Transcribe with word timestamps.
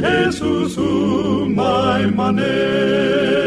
Jesus 0.00 0.80
umay 0.80 2.08
manen 2.08 3.40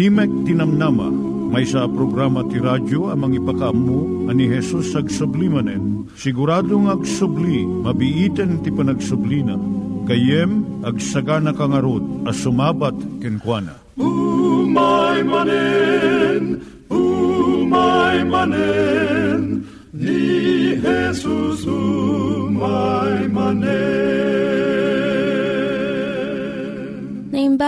Timek 0.00 0.32
Tinamnama, 0.48 1.12
may 1.52 1.68
sa 1.68 1.84
programa 1.84 2.40
ti 2.48 2.56
radyo 2.56 3.12
amang 3.12 3.36
ipakaammo 3.36 4.32
ani 4.32 4.48
Hesus 4.48 4.96
ag 4.96 5.12
sublimanen. 5.12 6.08
Siguradong 6.16 6.88
ag 6.88 7.04
subli, 7.04 7.68
mabiiten 7.68 8.64
ti 8.64 8.72
panagsublina. 8.72 9.60
Kayem 10.08 10.64
ag 10.88 10.96
sagana 11.04 11.52
kangarot 11.52 12.00
as 12.24 12.40
sumabat 12.40 12.96
kenkwana. 13.20 13.76
Umay 14.00 15.20
manen, 15.20 16.64
umay 16.88 18.24
manen, 18.24 19.68
ni 19.92 20.80
Jesus 20.80 21.68
umay 21.68 23.28
manen. 23.28 24.09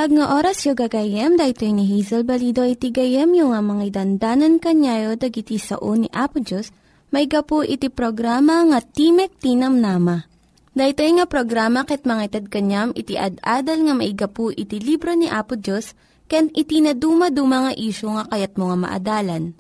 Naimbag 0.03 0.19
nga 0.19 0.35
oras 0.35 0.67
yung 0.67 0.75
gagayem, 0.75 1.39
dahito 1.39 1.63
ni 1.63 1.87
Hazel 1.87 2.27
Balido 2.27 2.67
iti 2.67 2.91
gayem 2.91 3.39
yung 3.39 3.55
nga 3.55 3.63
mga 3.63 4.03
dandanan 4.03 4.59
kanyayo 4.59 5.15
dagiti 5.15 5.63
sao 5.63 5.95
ni 5.95 6.11
Apo 6.11 6.43
Diyos, 6.43 6.75
may 7.15 7.31
gapu 7.31 7.63
iti 7.63 7.87
programa 7.87 8.67
nga 8.67 8.83
Timek 8.83 9.31
Tinam 9.39 9.79
Nama. 9.79 10.27
Dahito 10.75 11.07
nga 11.07 11.27
programa 11.31 11.87
ket 11.87 12.03
mga 12.03 12.35
itad 12.35 12.47
kanyam 12.51 12.91
iti 12.99 13.15
ad-adal 13.15 13.79
nga 13.87 13.95
maigapu 13.95 14.51
iti 14.51 14.83
libro 14.83 15.15
ni 15.15 15.31
Apo 15.31 15.55
Diyos, 15.55 15.95
ken 16.27 16.51
iti 16.51 16.83
na 16.83 16.99
dumaduma 16.99 17.71
nga 17.71 17.73
isyo 17.79 18.19
nga 18.19 18.27
kayat 18.27 18.59
mga 18.59 18.75
maadalan. 18.83 19.55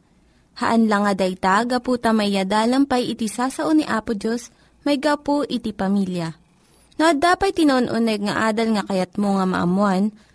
Haan 0.59 0.91
lang 0.91 1.07
nga 1.07 1.15
dayta, 1.15 1.63
gapu 1.71 2.03
tamay 2.03 2.35
pay 2.91 3.15
iti 3.15 3.31
sasao 3.31 3.71
ni 3.71 3.87
Apo 3.87 4.19
Diyos, 4.19 4.51
may 4.83 4.99
gapu 4.99 5.47
iti 5.47 5.71
pamilya 5.71 6.35
No, 7.01 7.15
dapat 7.17 7.57
tinon-uneg 7.57 8.21
nga 8.27 8.53
adal 8.53 8.77
nga 8.77 8.85
kayat 8.85 9.17
mo 9.17 9.41
nga 9.41 9.47
maamuan, 9.49 10.13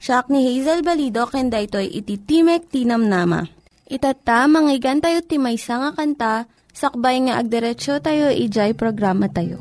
Siya 0.00 0.24
ni 0.32 0.40
Hazel 0.48 0.80
Balido, 0.80 1.28
ken 1.28 1.52
daytoy 1.52 1.84
iti 1.84 2.16
Timek 2.16 2.72
Tinam 2.72 3.04
Nama. 3.04 3.44
Itata, 3.84 4.48
manggigan 4.48 5.04
tayo 5.04 5.20
timaysa 5.20 5.76
nga 5.76 5.90
kanta, 5.92 6.34
sakbay 6.72 7.20
nga 7.28 7.36
agderetsyo 7.36 8.00
tayo, 8.00 8.32
ijay 8.32 8.72
programa 8.72 9.28
tayo. 9.28 9.60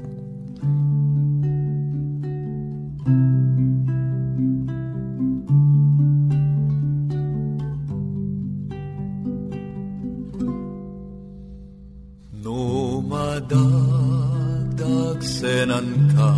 No 12.40 13.04
madan 13.04 14.72
Agsenan 14.80 16.16
ka, 16.16 16.32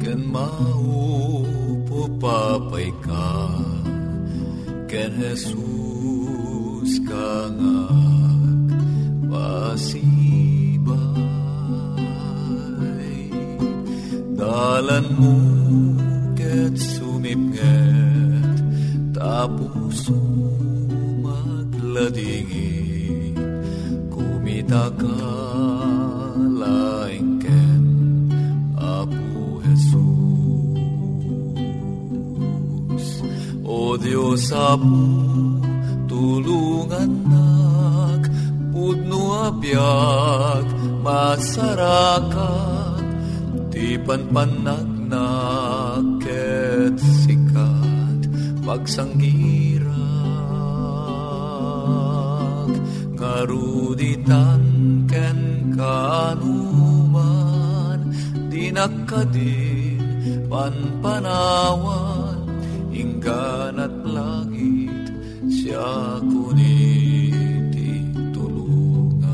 ken 0.00 0.24
maupo 0.32 1.55
papay 2.16 2.88
ka, 3.04 3.52
ken 4.88 5.12
Jesus 5.20 7.04
ka 7.04 7.52
nga 7.52 7.92
pasibay. 9.28 10.96
Dalan 14.36 15.06
mo 15.20 15.36
ket 16.38 16.76
sumipnget, 16.80 18.60
tapos 19.12 20.08
magladingin, 21.20 23.36
kumita 24.08 24.88
ka 24.96 25.20
Diyos 34.06 34.54
apo, 34.54 35.02
tulungan 36.06 37.26
nak, 37.26 38.30
pudno 38.70 39.50
abiyag, 39.50 40.62
masarakat, 41.02 43.02
di 43.66 43.98
panpanagnak, 43.98 46.22
ket 46.22 46.94
sikat, 47.26 48.30
pagsanggirak, 48.62 49.90
ngaruditan 53.18 54.62
ken 55.10 55.74
kanuman, 55.74 56.54
di 58.54 58.70
nakadin, 58.70 59.98
panpanawan, 60.46 62.46
inggan 62.94 63.82
at 63.82 63.90
langit 63.90 63.95
siya 65.76 66.24
kuniti 66.24 68.00
tulungan. 68.32 69.28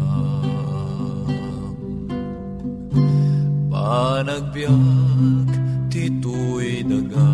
Panagbiag 3.70 5.47
tituy 5.86 6.82
daga. 6.82 7.30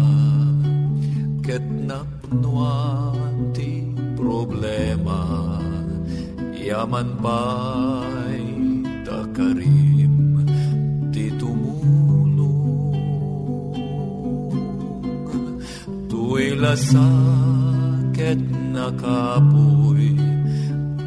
Ket 1.40 1.64
napnuan 1.88 3.56
ti 3.56 3.88
problema. 4.12 5.56
Yaman 6.52 7.16
pa'y 7.24 8.44
takarim 9.08 10.44
ti 11.08 11.32
lasakit 16.60 17.67
na 18.36 18.92
kapoy 18.92 20.12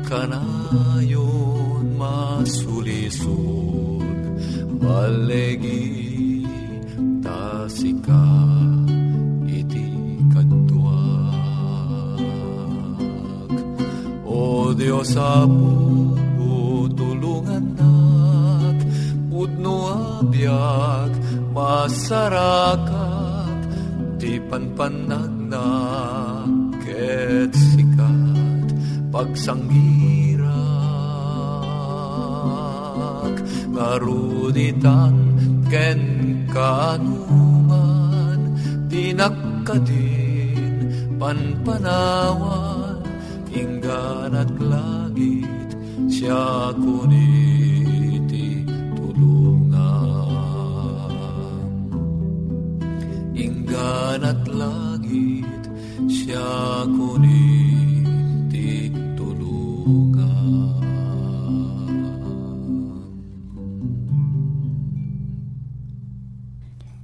kanayon 0.10 1.86
masulisog 1.94 3.30
balegi 4.82 6.42
tasika 7.22 8.26
iti 9.46 9.86
kadwag 10.34 11.38
O 14.26 14.74
Diyos 14.74 15.14
apo 15.14 16.10
tulungan 16.98 17.78
nak 17.78 18.82
pudno 19.30 19.76
abiyag 20.26 21.14
masarakat 21.54 22.90
ti 24.18 24.42
panpanag 24.50 25.31
pagsanggirak 29.22 30.50
ngaruditan 33.70 35.14
ken 35.70 36.02
kanuman 36.50 38.42
dinakadin 38.90 40.58
panpanawan 41.22 43.06
inggan 43.54 44.34
at 44.42 44.50
langit 44.58 45.70
siya 46.10 46.74
kuniti 46.82 48.66
tulungan 48.98 50.34
inggan 53.38 54.26
at 54.26 54.42
langit 54.50 55.62
siya 56.10 56.90
kunin. 56.90 57.51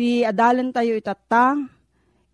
Ti 0.00 0.24
adalan 0.24 0.72
tayo 0.72 0.96
itata, 0.96 1.60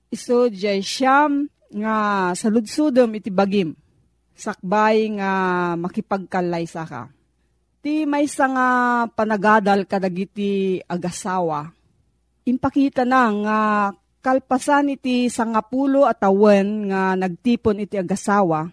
iso 0.06 0.46
jay 0.46 0.78
siyam 0.86 1.50
nga 1.74 2.30
saludsudom 2.38 3.10
iti 3.18 3.26
bagim. 3.26 3.74
Sakbay 4.38 5.18
nga 5.18 5.32
makipagkalay 5.74 6.70
sa 6.70 6.86
ka. 6.86 7.10
Ti 7.82 8.06
may 8.06 8.30
nga 8.30 8.68
panagadal 9.10 9.82
kadagiti 9.82 10.78
agasawa. 10.86 11.74
Impakita 12.46 13.02
na 13.02 13.34
nga 13.34 13.58
kalpasan 14.22 14.94
iti 14.94 15.26
sangapulo 15.26 16.06
at 16.06 16.22
awen 16.22 16.94
nga 16.94 17.18
nagtipon 17.18 17.82
iti 17.82 17.98
agasawa 17.98 18.70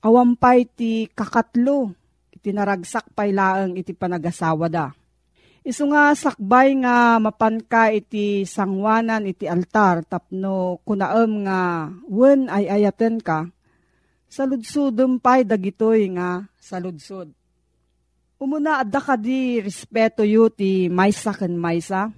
awampay 0.00 0.64
ti 0.64 1.04
kakatlo, 1.12 1.92
iti 2.32 2.56
naragsak 2.56 3.12
pay 3.12 3.36
laeng 3.36 3.76
iti 3.76 3.92
panagasawa 3.92 4.66
da. 4.72 4.88
Isu 5.70 5.86
nga 5.86 6.10
sakbay 6.18 6.74
nga 6.82 7.22
mapanka 7.22 7.94
iti 7.94 8.42
sangwanan 8.42 9.22
iti 9.22 9.46
altar 9.46 10.02
tapno 10.02 10.82
kunaem 10.82 11.46
nga 11.46 11.86
wen 12.10 12.50
ay 12.50 12.66
ayaten 12.66 13.22
ka, 13.22 13.46
saludsudem 14.26 15.22
pay 15.22 15.46
dagitoy 15.46 16.10
nga 16.18 16.42
saludsud. 16.58 17.30
Umuna 18.42 18.82
adda 18.82 18.98
ka 18.98 19.14
di 19.14 19.62
respeto 19.62 20.26
yu 20.26 20.50
ti 20.50 20.90
maysa 20.90 21.30
ken 21.38 21.54
maysa. 21.54 22.10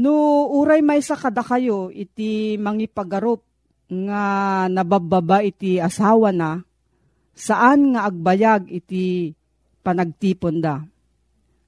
No 0.00 0.48
uray 0.48 0.80
maysa 0.80 1.20
kada 1.20 1.44
kayo 1.44 1.92
iti 1.92 2.56
mangipagarup 2.56 3.44
nga 3.84 4.24
nabababa 4.64 5.44
iti 5.44 5.76
asawa 5.76 6.32
na, 6.32 6.64
saan 7.36 7.92
nga 7.92 8.08
agbayag 8.08 8.64
iti 8.72 9.36
panagtipon 9.84 10.64
da. 10.64 10.80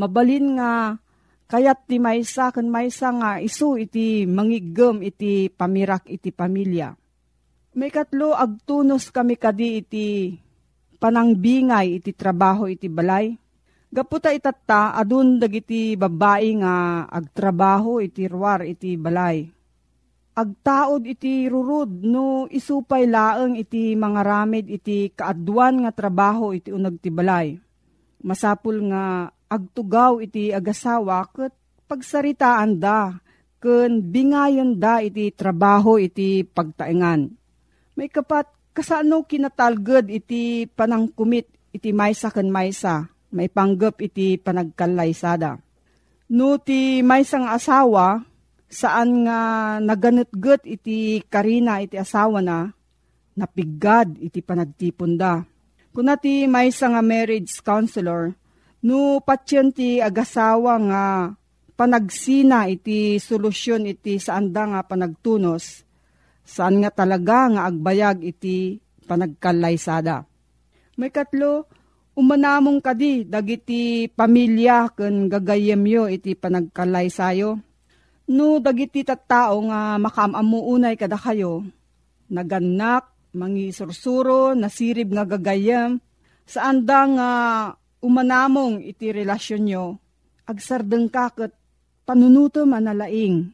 Mabalin 0.00 0.56
nga 0.56 0.96
kayat 1.44 1.84
ti 1.84 2.00
maysa 2.00 2.48
kan 2.48 2.64
maysa 2.72 3.12
nga 3.12 3.30
isu 3.36 3.76
iti 3.76 4.24
mangigem 4.24 5.04
iti 5.04 5.52
pamirak 5.52 6.08
iti 6.08 6.32
pamilya. 6.32 6.96
May 7.76 7.92
katlo 7.92 8.32
agtunos 8.32 9.12
kami 9.12 9.36
kadi 9.36 9.68
iti 9.84 10.06
panangbingay 10.96 12.00
iti 12.00 12.16
trabaho 12.16 12.64
iti 12.64 12.88
balay. 12.88 13.36
Gaputa 13.92 14.32
itatta 14.32 14.96
adun 14.96 15.36
dagiti 15.36 16.00
babae 16.00 16.48
nga 16.64 17.04
agtrabaho 17.04 18.00
iti 18.00 18.24
ruwar 18.24 18.64
iti 18.64 18.96
balay 18.96 19.60
agtaod 20.40 21.04
iti 21.04 21.50
rurud 21.50 22.06
no 22.06 22.48
isupay 22.48 23.04
laeng 23.04 23.60
iti 23.60 23.92
mga 23.92 24.20
ramid 24.24 24.66
iti 24.72 25.12
kaadwan 25.12 25.84
nga 25.84 25.92
trabaho 25.92 26.56
iti 26.56 26.72
unag 26.72 26.96
ti 27.02 27.10
balay. 27.12 27.58
Masapul 28.20 28.84
nga 28.92 29.28
agtugaw 29.50 30.22
iti 30.22 30.54
agasawa 30.54 31.26
ket 31.34 31.52
pagsaritaan 31.90 32.78
da 32.78 33.18
ken 33.58 34.00
bingayon 34.00 34.78
da 34.78 35.02
iti 35.02 35.34
trabaho 35.34 35.98
iti 35.98 36.46
pagtaengan. 36.46 37.28
May 37.98 38.08
kapat 38.08 38.46
kasano 38.70 39.26
kinatalged 39.26 40.08
iti 40.08 40.64
panangkumit 40.70 41.50
iti 41.74 41.90
maysa 41.90 42.30
ken 42.30 42.48
maysa 42.48 43.10
may 43.34 43.50
panggap 43.50 43.98
iti 44.02 44.38
panagkalaysada. 44.38 45.58
No 46.30 46.62
ti 46.62 47.02
maysang 47.02 47.50
asawa 47.50 48.22
saan 48.70 49.26
nga 49.26 49.40
naganetget 49.82 50.62
iti 50.62 51.26
karina 51.26 51.82
iti 51.82 51.98
asawa 51.98 52.38
na, 52.38 52.70
napigad 53.34 54.14
iti 54.22 54.38
panagtipon 54.38 55.18
da. 55.18 55.42
Kuna 55.90 56.14
ti 56.14 56.46
may 56.46 56.70
nga 56.70 57.02
marriage 57.02 57.58
counselor, 57.66 58.30
no 58.84 59.20
patyon 59.20 59.72
ti 59.72 60.00
agasawa 60.00 60.74
nga 60.88 61.04
panagsina 61.76 62.68
iti 62.68 63.16
solusyon 63.16 63.88
iti 63.88 64.20
saan 64.20 64.52
da 64.52 64.68
nga 64.68 64.80
panagtunos, 64.84 65.84
saan 66.44 66.84
nga 66.84 66.92
talaga 66.92 67.48
nga 67.48 67.62
agbayag 67.68 68.20
iti 68.24 68.80
panagkalaysada. 69.08 70.28
May 71.00 71.08
katlo, 71.08 71.64
umanamong 72.12 72.84
kadi 72.84 73.24
dagiti 73.24 74.12
pamilya 74.12 74.92
ken 74.92 75.32
gagayemyo 75.32 76.12
iti 76.12 76.36
panagkalaysayo 76.36 77.70
No, 78.30 78.62
dagiti 78.62 79.02
tattao 79.02 79.58
nga 79.66 79.98
makamamuunay 79.98 80.94
kada 80.94 81.18
kayo, 81.18 81.66
naganak, 82.30 83.10
mangi 83.34 83.74
nasirib 84.54 85.10
nga 85.10 85.26
gagayam, 85.26 85.98
saan 86.46 86.86
da 86.86 87.10
nga 87.10 87.30
umanamong 88.00 88.84
iti 88.84 89.12
relasyon 89.12 89.62
nyo, 89.64 89.84
agsardeng 90.48 91.08
kakot, 91.12 91.52
panunuto 92.04 92.64
manalaing. 92.64 93.52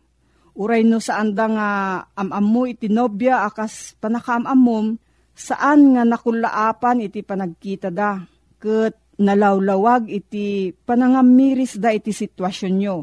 Uray 0.57 0.89
no 0.89 1.03
saan 1.03 1.37
da 1.37 1.47
nga 1.53 1.69
amam 2.17 2.47
mo 2.47 2.63
iti 2.65 2.89
nobya 2.89 3.45
akas 3.45 3.93
panakamamom, 4.01 4.97
saan 5.37 5.93
nga 5.93 6.03
nakulaapan 6.09 7.05
iti 7.05 7.21
panagkita 7.21 7.93
da, 7.93 8.25
ket 8.57 8.97
nalawlawag 9.21 10.09
iti 10.09 10.73
panangamiris 10.73 11.77
da 11.77 11.93
iti 11.93 12.13
sitwasyon 12.13 12.75
nyo 12.81 12.97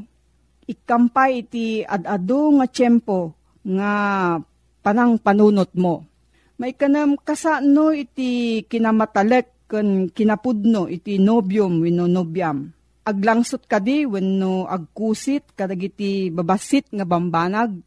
ikampay 0.67 1.43
iti 1.43 1.83
adado 1.83 2.55
nga 2.59 2.65
tiyempo 2.71 3.35
nga 3.63 3.91
panang 4.83 5.19
panunot 5.19 5.71
mo. 5.75 6.03
May 6.59 6.75
kanam 6.75 7.19
kasano 7.19 7.91
iti 7.91 8.63
kinamatalek 8.69 9.62
ken 9.73 10.13
kinapudno 10.13 10.85
iti 10.85 11.17
nobyom 11.17 11.81
wenno 11.81 12.05
nobyam. 12.05 12.69
Aglangsot 13.09 13.65
kadi 13.65 14.05
wenno 14.05 14.69
agkusit 14.69 15.57
kadagiti 15.57 16.29
babasit 16.29 16.93
nga 16.93 17.09
bambanag. 17.09 17.81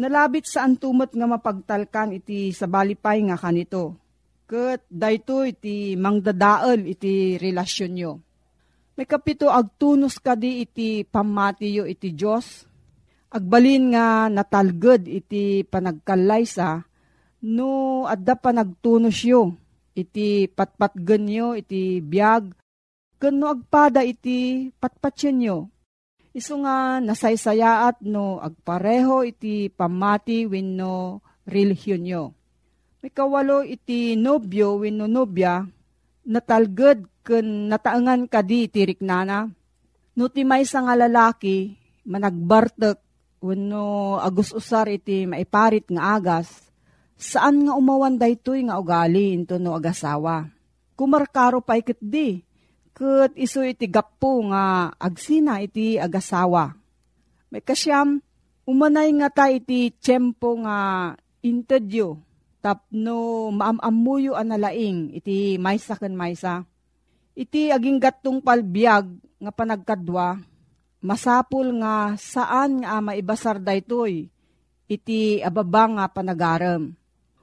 Nalabit 0.00 0.48
sa 0.48 0.64
antumot 0.64 1.12
nga 1.12 1.28
mapagtalkan 1.28 2.16
iti 2.16 2.48
sabalipay 2.56 3.20
nga 3.28 3.36
kanito. 3.36 4.00
Ket 4.48 4.88
dayto 4.88 5.44
iti 5.44 5.92
mangdadael 6.00 6.88
iti 6.88 7.36
relasyon 7.36 7.92
nyo 7.92 8.12
may 8.98 9.06
kapito 9.06 9.46
agtunos 9.46 10.18
kadi 10.18 10.66
iti 10.66 11.06
pamatiyo 11.06 11.86
iti 11.86 12.18
Diyos. 12.18 12.66
Agbalin 13.30 13.94
nga 13.94 14.26
natalged 14.26 15.06
iti 15.06 15.62
panagkalaysa 15.62 16.82
no 17.46 18.02
adda 18.10 18.34
pa 18.34 18.50
nagtunos 18.50 19.22
yo 19.22 19.54
iti 19.98 20.46
patpatgen 20.46 21.26
yo 21.26 21.58
iti 21.58 21.98
biyag 21.98 22.54
ken 23.18 23.34
no 23.42 23.50
agpada 23.50 24.06
iti 24.06 24.70
patpatyen 24.78 25.42
yo. 25.42 25.58
Isu 26.30 26.62
nga 26.62 27.02
nasaysayaat 27.02 28.06
no 28.06 28.38
agpareho 28.38 29.26
iti 29.26 29.66
pamati 29.74 30.46
wenno 30.46 31.18
relihiyon 31.42 32.04
yo. 32.06 32.24
May 33.02 33.10
kawalo 33.10 33.66
iti 33.66 34.14
nobyo 34.14 34.78
wenno 34.78 35.10
nobya 35.10 35.66
natalged 36.28 37.10
ken 37.26 37.66
nataangan 37.66 38.30
kadi 38.30 38.70
tirik 38.70 39.02
nana. 39.02 39.50
No 40.14 40.26
ti 40.30 40.42
may 40.42 40.66
nga 40.66 40.94
lalaki, 40.98 41.78
managbartek, 42.02 42.98
wano 43.38 44.18
agus 44.18 44.50
usar 44.50 44.90
iti 44.90 45.24
maiparit 45.30 45.86
nga 45.86 46.18
agas, 46.18 46.67
saan 47.18 47.66
nga 47.66 47.74
umawan 47.74 48.16
daytoy 48.16 48.64
nga 48.70 48.78
ugali 48.78 49.34
into 49.34 49.58
no 49.58 49.74
agasawa. 49.74 50.46
Kumarkaro 50.94 51.60
pa 51.60 51.76
ikit 51.78 51.98
di, 51.98 52.42
ket 52.94 53.34
iso 53.34 53.62
iti 53.66 53.90
gapo 53.90 54.46
nga 54.48 54.94
agsina 54.96 55.58
iti 55.62 55.98
agasawa. 55.98 56.74
May 57.50 57.62
kasyam, 57.62 58.22
Umanay 58.68 59.08
nga 59.16 59.32
ta 59.32 59.46
iti 59.48 59.88
tiyempo 59.96 60.60
nga 60.60 61.16
interview 61.40 62.20
tapno 62.60 63.48
maamamuyo 63.48 64.36
analaing 64.36 65.08
iti 65.16 65.56
maysa 65.56 65.96
ken 65.96 66.12
maysa. 66.12 66.68
Iti 67.32 67.72
aging 67.72 67.96
gatong 67.96 68.44
palbiag 68.44 69.08
nga 69.40 69.52
panagkadwa, 69.56 70.44
masapul 71.00 71.80
nga 71.80 72.12
saan 72.20 72.84
nga 72.84 73.00
maibasar 73.00 73.56
daytoy 73.56 74.28
iti 74.84 75.40
ababa 75.40 75.88
nga 75.88 76.04
panagaram. 76.12 76.92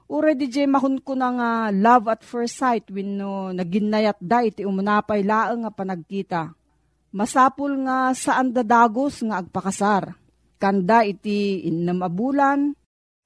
Di 0.06 0.46
jay 0.46 0.70
mahun 0.70 1.02
ko 1.02 1.18
na 1.18 1.34
nga 1.34 1.50
love 1.74 2.06
at 2.06 2.22
first 2.22 2.62
sight 2.62 2.86
when 2.94 3.18
no 3.18 3.50
naginayat 3.50 4.22
da 4.22 4.46
iti 4.46 4.62
umunapay 4.62 5.26
laeng 5.26 5.66
nga 5.66 5.72
panagkita. 5.74 6.42
Masapul 7.10 7.74
nga 7.82 8.14
saan 8.14 8.54
dadagos 8.54 9.26
nga 9.26 9.42
agpakasar 9.42 10.14
kanda 10.62 11.02
iti 11.02 11.66
innamabulan, 11.66 12.70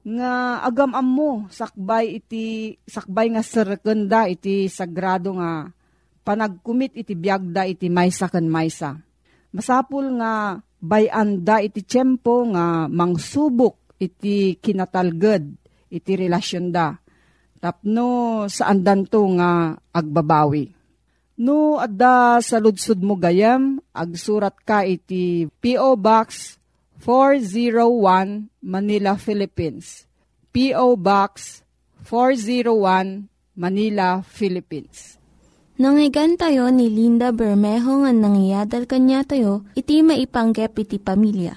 nga 0.00 0.64
agam 0.64 0.96
mo 1.04 1.44
sakbay 1.52 2.16
iti 2.16 2.72
sakbay 2.88 3.28
nga 3.28 3.44
serkenda 3.44 4.24
iti 4.24 4.64
sagrado 4.72 5.36
nga 5.36 5.68
panagkumit 6.24 6.96
iti 6.96 7.12
biagda 7.12 7.68
iti 7.68 7.92
maysa 7.92 8.32
ken 8.32 8.48
maysa. 8.48 8.96
Masapul 9.52 10.16
nga 10.16 10.56
bayanda 10.80 11.60
iti 11.60 11.84
tiyempo 11.84 12.48
nga 12.56 12.88
mangsubok 12.88 14.00
iti 14.00 14.56
kinatalged 14.56 15.59
iti 15.90 16.16
relasyon 16.16 16.70
da. 16.70 16.96
Tapno 17.60 18.48
saan 18.48 18.80
danto 18.80 19.20
nga 19.36 19.76
agbabawi. 19.92 20.72
No 21.40 21.76
adda 21.80 22.40
sa 22.40 22.56
ludsud 22.60 23.00
mo 23.04 23.16
gayam, 23.16 23.80
agsurat 23.92 24.56
ka 24.64 24.84
iti 24.84 25.48
P.O. 25.60 25.96
Box 26.00 26.56
401 27.04 28.48
Manila, 28.60 29.16
Philippines. 29.16 30.04
P.O. 30.52 31.00
Box 31.00 31.64
401 32.04 33.28
Manila, 33.56 34.20
Philippines. 34.20 35.16
Nangyigan 35.80 36.36
tayo 36.36 36.68
ni 36.68 36.92
Linda 36.92 37.32
Bermejo 37.32 38.04
nga 38.04 38.12
nangyadal 38.12 38.84
kanya 38.84 39.24
tayo, 39.24 39.64
iti 39.72 40.04
maipanggep 40.04 40.76
iti 40.76 41.00
pamilya. 41.00 41.56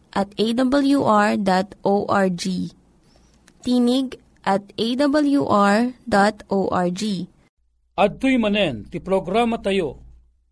at 0.11 0.31
awr.org. 0.35 1.43
Tinig 3.61 4.07
at 4.45 4.63
awr.org. 4.75 5.93
At 7.91 8.17
manen, 8.17 8.75
ti 8.89 8.97
programa 9.03 9.61
tayo, 9.61 10.01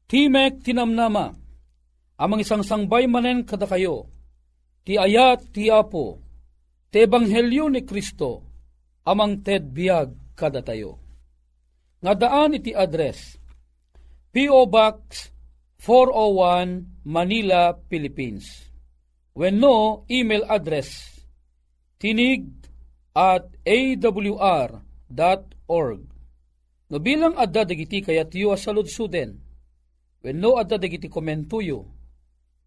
Timek 0.09 0.65
tinamnama, 0.65 1.37
amang 2.17 2.41
isang 2.41 2.65
sangbay 2.65 3.05
manen 3.05 3.45
kada 3.45 3.69
kayo, 3.69 4.09
ti 4.81 4.97
ayat 4.97 5.53
ti 5.53 5.69
apo, 5.69 6.17
ti 6.89 7.05
ebanghelyo 7.05 7.69
ni 7.69 7.85
Kristo, 7.85 8.41
amang 9.05 9.45
ted 9.45 9.69
biag 9.69 10.33
kada 10.33 10.65
tayo. 10.65 10.97
Nga 12.01 12.13
daan 12.17 12.57
iti 12.57 12.73
address, 12.73 13.37
P.O. 14.33 14.65
Box 14.65 15.29
401 15.77 17.05
Manila, 17.05 17.77
Philippines. 17.85 18.68
When 19.39 19.63
no, 19.63 20.03
email 20.11 20.43
address, 20.51 21.15
tinig 21.95 22.43
at 23.15 23.47
awr.org. 23.63 24.83
No 26.89 26.97
bilang 26.99 27.37
adda 27.39 27.63
dagiti 27.63 28.03
kayat 28.03 28.35
yu 28.35 28.51
asalud 28.51 28.91
suden, 28.91 29.39
Wenno 30.19 30.59
adda 30.59 30.75
dagiti 30.75 31.07
komentuyo. 31.07 31.87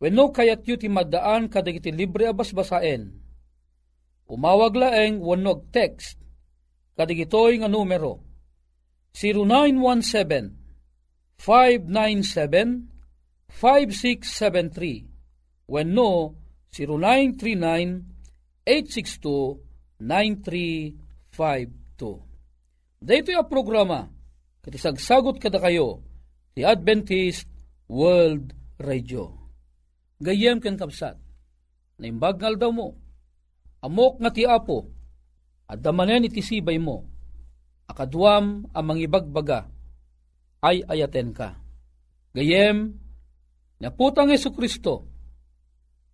Wenno 0.00 0.32
kayat 0.32 0.64
yu 0.64 0.80
ti 0.80 0.88
maddaan 0.88 1.52
kadagiti 1.52 1.92
libre 1.92 2.32
abas 2.32 2.56
basaen. 2.56 3.20
Umawag 4.24 4.72
laeng 4.72 5.20
wenno 5.20 5.68
text 5.68 6.16
kadagitoy 6.96 7.60
nga 7.60 7.68
numero 7.68 8.24
0917 9.12 11.36
597 11.36 13.60
5673 13.60 15.68
wenno 15.68 16.40
0939 16.72 18.64
862 18.64 19.60
9352. 20.00 22.96
Dito 22.96 23.28
yung 23.28 23.44
programa, 23.44 24.08
katisagsagot 24.64 25.36
kada 25.36 25.60
kayo, 25.60 26.00
ti 26.56 26.64
Adventist 26.64 27.44
World 27.92 28.56
Radio. 28.80 29.36
Gayem 30.16 30.64
ken 30.64 30.80
kapsat, 30.80 31.20
na 32.00 32.08
imbagnal 32.08 32.56
daw 32.56 32.72
mo, 32.72 32.96
amok 33.84 34.24
nga 34.24 34.32
ti 34.32 34.48
apo, 34.48 34.88
at 35.68 35.76
damanen 35.76 36.24
iti 36.24 36.40
sibay 36.40 36.80
mo, 36.80 37.04
akadwam 37.84 38.64
amang 38.72 38.96
ibagbaga, 38.96 39.68
ay 40.64 40.80
ayaten 40.88 41.36
ka. 41.36 41.52
Gayem, 42.32 42.96
naputang 43.76 44.32
Yesu 44.32 44.56
Kristo, 44.56 45.11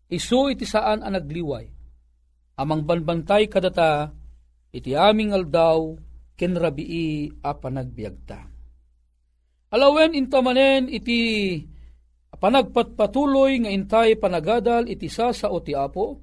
isu 0.09 0.53
iti 0.57 0.65
saan 0.65 1.05
ang 1.05 1.15
nagliway, 1.15 1.69
amang 2.57 2.83
banbantay 2.85 3.47
kadata, 3.47 4.13
iti 4.73 4.97
aming 4.97 5.37
aldaw, 5.37 5.95
kenrabii 6.39 7.45
a 7.45 7.53
panagbiagta. 7.53 8.41
Alawen 9.69 10.17
intamanen 10.17 10.89
iti 10.89 11.21
panagpatpatuloy 12.33 13.67
nga 13.67 13.71
intay 13.75 14.17
panagadal 14.17 14.89
iti 14.89 15.13
sa 15.13 15.35
sa 15.35 15.53
o 15.53 15.61
ti 15.61 15.77
apo, 15.77 16.17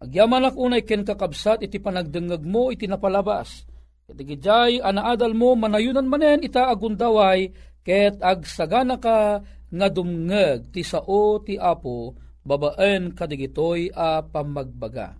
agyaman 0.00 0.48
unay 0.56 0.86
ken 0.86 1.04
kakabsat 1.04 1.60
iti 1.60 1.76
panagdengag 1.76 2.40
mo 2.40 2.72
iti 2.72 2.88
napalabas. 2.88 3.68
Iti 4.06 4.22
gijay 4.22 4.80
anaadal 4.80 5.34
mo 5.34 5.58
manayunan 5.58 6.06
manen 6.06 6.46
ita 6.46 6.70
agundaway 6.70 7.50
ket 7.82 8.22
agsagana 8.22 8.96
ka 9.02 9.42
nga 9.66 9.88
dumngeg 9.90 10.70
ti 10.70 10.86
sao 10.86 11.42
ti 11.42 11.58
apo 11.58 12.14
babaen 12.46 13.10
kadigitoy 13.10 13.90
a 13.90 14.22
pamagbaga. 14.22 15.18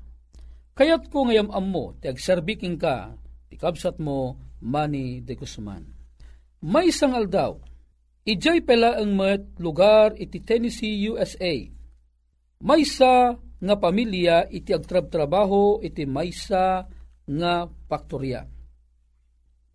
Kayat 0.78 1.10
ko 1.10 1.26
ngayam 1.26 1.50
ammo 1.50 1.98
ti 1.98 2.06
agserbiking 2.06 2.78
ka 2.78 3.10
ti 3.50 3.58
kabsat 3.58 3.98
mo 3.98 4.38
Manny 4.62 5.20
de 5.20 5.34
Guzman. 5.34 5.84
May 6.62 6.88
isang 6.94 7.12
aldaw, 7.12 7.58
ijay 8.24 8.64
pela 8.64 8.96
ang 8.96 9.12
met 9.12 9.58
lugar 9.60 10.16
iti 10.16 10.40
Tennessee, 10.40 11.04
USA. 11.12 11.52
Maysa 12.64 13.36
nga 13.36 13.74
pamilya 13.76 14.48
iti 14.48 14.72
agtrab-trabaho 14.72 15.84
iti 15.84 16.08
maysa 16.08 16.88
nga 17.26 17.52
faktorya. 17.88 18.48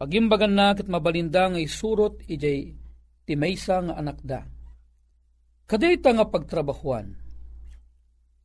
Pagimbagan 0.01 0.53
na 0.57 0.73
kat 0.73 0.89
mabalinda 0.89 1.45
nga 1.53 1.61
isurot 1.61 2.25
ijay 2.25 2.73
ti 3.21 3.33
maysa 3.37 3.85
nga 3.85 3.93
anak 4.01 4.17
da. 4.25 4.41
Kadayta 5.69 6.09
nga 6.11 6.25
pagtrabahuan, 6.25 7.20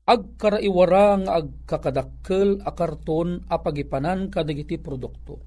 agkaraiwara 0.06 1.26
nga 1.26 1.32
agkakadakkel 1.42 2.62
a 2.62 2.70
karton 2.70 3.42
a 3.50 3.58
pagipanan 3.58 4.30
kadagiti 4.30 4.78
produkto. 4.78 5.42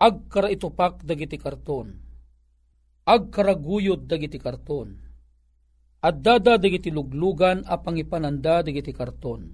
Agkara 0.00 0.48
itupak 0.52 1.04
dagiti 1.04 1.36
karton, 1.36 1.92
agkaraguyod 3.04 4.08
dagiti 4.08 4.40
karton, 4.40 4.96
addada 6.00 6.56
dagiti 6.56 6.88
luglugan 6.88 7.64
a 7.68 7.76
pangipananda 7.76 8.64
dagiti 8.64 8.96
karton, 8.96 9.52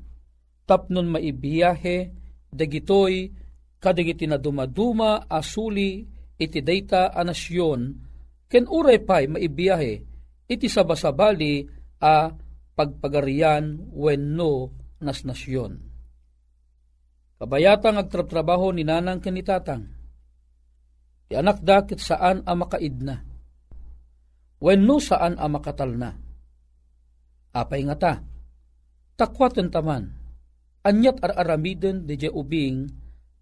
tapnon 0.62 1.10
maibiyahe 1.10 1.98
dagitoy 2.54 3.30
kadagiti 3.82 4.30
na 4.30 4.38
dumaduma 4.38 5.26
asuli 5.26 6.06
iti 6.38 6.62
dayta 6.62 7.10
a 7.10 7.26
nasyon, 7.26 7.80
ken 8.46 8.70
uray 8.70 9.02
pay 9.02 9.26
maibiyahe 9.26 9.94
iti 10.46 10.66
sabasabali 10.70 11.66
a 11.98 12.30
pagpagarian 12.76 13.90
wenno 13.96 14.70
nas 15.00 15.24
nasyon. 15.24 15.80
Kabayatang 17.36 18.00
agtratrabaho 18.00 18.72
ni 18.72 18.84
nanang 18.84 19.20
kanitatang, 19.20 19.96
Ti 21.26 21.34
anak 21.34 21.58
dakit 21.58 21.98
saan 21.98 22.46
a 22.46 22.54
makaid 22.54 23.02
na. 23.02 23.18
Wenno 24.62 24.96
saan 25.02 25.36
a 25.36 25.46
makatal 25.50 25.98
na. 25.98 26.14
Apay 27.50 27.82
nga 27.82 27.96
ta, 27.98 28.12
takwaten 29.18 29.68
taman, 29.68 30.06
anyat 30.86 31.18
ar-aramiden 31.20 32.06
di 32.06 32.14
ubing, 32.30 32.86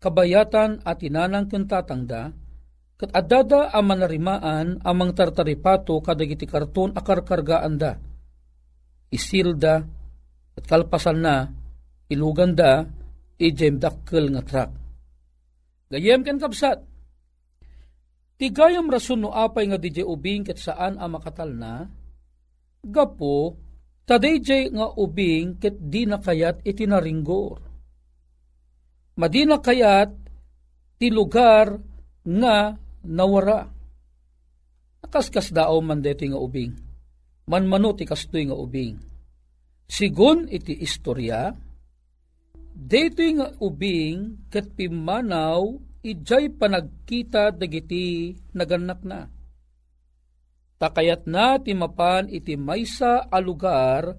kabayatan 0.01 0.81
at 0.81 1.05
inanang 1.05 1.47
kentatangda, 1.51 2.33
kat 2.95 3.11
adada 3.13 3.69
ang 3.75 3.85
manarimaan 3.91 4.81
amang 4.81 5.13
tartaripato 5.13 5.99
kadagiti 6.01 6.49
karton 6.49 6.95
akarkargaan 6.97 7.75
da. 7.77 7.99
Isilda 9.15 9.87
at 10.59 10.65
kalpasan 10.67 11.23
na 11.23 11.47
iluganda 12.11 12.83
ijem 13.39 13.79
dakkel 13.79 14.35
nga 14.35 14.43
trak. 14.43 14.71
Gayem 15.95 16.27
ken 16.27 16.43
kapsat, 16.43 16.83
Tigayam 18.35 18.91
rason 18.91 19.23
no 19.23 19.31
apay 19.31 19.71
nga 19.71 19.79
DJ 19.79 20.03
ubing 20.03 20.43
ket 20.43 20.59
saan 20.59 20.99
ang 20.99 21.15
makatal 21.15 21.55
na, 21.55 21.87
gapo, 22.83 23.55
tadayjay 24.05 24.75
nga 24.75 24.91
ubing 24.91 25.63
ket 25.63 25.79
di 25.79 26.03
na 26.03 26.19
kayat 26.19 26.67
itinaringgor. 26.67 27.63
Madina 29.15 29.63
kayat 29.63 30.11
ti 30.99 31.15
lugar 31.15 31.79
nga 32.27 32.75
nawara. 33.07 33.71
Nakaskas 35.07 35.55
dao 35.55 35.79
man 35.79 36.03
deti 36.03 36.27
nga 36.27 36.37
ubing. 36.37 36.84
Manmano 37.45 37.93
ti 37.93 38.09
kastoy 38.09 38.49
nga 38.49 38.57
ubing. 38.57 38.97
Sigun 39.85 40.49
iti 40.49 40.81
istorya, 40.81 41.53
detoy 42.73 43.37
nga 43.37 43.53
ubing 43.61 44.49
ket 44.49 44.73
pimanaw 44.73 45.77
ijay 46.01 46.49
panagkita 46.57 47.53
dagiti 47.53 48.33
naganak 48.57 49.01
na. 49.05 49.29
Takayat 50.81 51.29
na 51.29 51.61
timapan 51.61 52.33
iti 52.33 52.57
maysa 52.57 53.29
a 53.29 53.39
lugar 53.45 54.17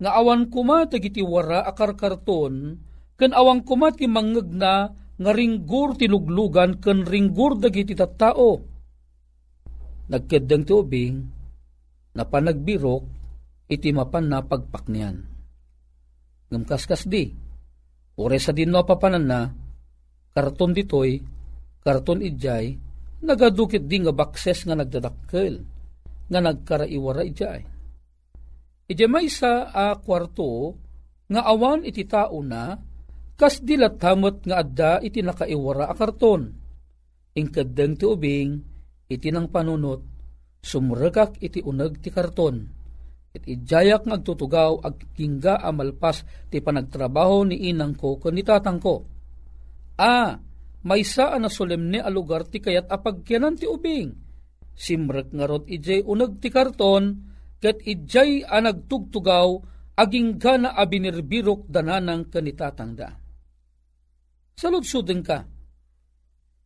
nga 0.00 0.10
awan 0.16 0.48
kuma 0.48 0.88
dagiti 0.88 1.20
wara 1.20 1.68
akarkarton 1.68 2.80
ken 3.20 3.32
awan 3.36 3.62
kuma 3.68 3.92
ti 3.92 4.08
mangeg 4.08 4.48
na 4.48 4.88
nga 5.20 5.30
ringgur 5.30 5.94
ti 6.00 6.08
luglugan 6.08 6.80
ken 6.80 7.04
ringgur 7.04 7.60
dagiti 7.60 7.92
tattao. 7.92 8.64
Nagkeddeng 10.08 10.64
ti 10.64 10.72
ubing 10.72 11.41
na 12.12 12.28
panagbirok 12.28 13.04
iti 13.72 13.88
mapan 13.92 14.28
na 14.28 14.44
pagpaknian. 14.44 15.16
Ngamkaskas 16.52 17.08
di, 17.08 17.32
ore 18.20 18.36
sa 18.36 18.52
din 18.52 18.68
no 18.68 18.84
papanan 18.84 19.24
na, 19.24 19.48
karton 20.36 20.76
ditoy, 20.76 21.16
karton 21.80 22.20
idjay, 22.20 22.76
nagadukit 23.24 23.88
di 23.88 23.96
nga 24.04 24.12
bakses 24.12 24.68
nga 24.68 24.76
nagdadakkel, 24.76 25.64
nga 26.28 26.40
nagkaraiwara 26.44 27.24
idjay. 27.24 27.64
Ije 28.92 29.06
may 29.08 29.32
sa 29.32 29.72
a 29.72 29.96
kwarto, 29.96 30.76
nga 31.32 31.48
awan 31.48 31.88
iti 31.88 32.04
tao 32.04 32.44
na, 32.44 32.76
kas 33.40 33.64
dilatamot 33.64 34.44
nga 34.44 34.60
adda 34.60 34.92
iti 35.00 35.24
nakaiwara 35.24 35.88
a 35.88 35.94
karton. 35.96 36.52
Ingkadeng 37.32 37.96
ti 37.96 38.04
ubing, 38.04 38.60
iti 39.08 39.32
nang 39.32 39.48
panunot, 39.48 40.11
sumregak 40.62 41.36
iti 41.42 41.58
uneg 41.60 41.98
ti 41.98 42.08
karton. 42.14 42.56
It 43.32 43.44
ijayak 43.48 44.06
nga 44.06 44.16
agtutugaw 44.20 44.80
ag 44.84 45.16
kingga 45.18 45.58
amalpas 45.58 46.22
ti 46.52 46.62
panagtrabaho 46.62 47.48
ni 47.48 47.68
inang 47.72 47.96
ko 47.98 48.20
ken 48.20 48.36
ni 48.36 48.44
tatang 48.46 48.78
ko 48.78 49.12
A. 49.98 50.36
May 50.82 51.06
saan 51.06 51.46
na 51.46 51.50
solemne 51.50 52.02
a 52.02 52.10
lugar 52.10 52.42
ti 52.50 52.58
kayat 52.58 52.90
apagkyanan 52.90 53.54
ti 53.54 53.70
ubing. 53.70 54.10
Simrek 54.74 55.30
nga 55.30 55.46
rot 55.46 55.70
ijay 55.70 56.02
unag 56.02 56.42
ti 56.42 56.50
karton, 56.50 57.22
ket 57.62 57.78
ijay 57.86 58.42
a 58.42 58.58
nagtugtugaw, 58.58 59.62
aging 59.94 60.42
gana 60.42 60.74
a 60.74 60.82
binirbirok 60.82 61.70
dananang 61.70 62.26
kanitatangda. 62.26 63.14
Saludsuden 64.58 65.22
ka. 65.22 65.46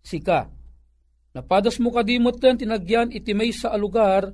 Sika, 0.00 0.48
napadas 1.36 1.76
mo 1.76 1.92
kadimot 1.92 2.40
ten 2.40 2.56
tinagyan 2.56 3.12
iti 3.12 3.36
may 3.36 3.52
sa 3.52 3.76
lugar, 3.76 4.32